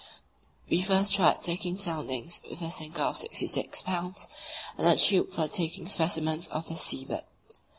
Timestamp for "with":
2.49-2.63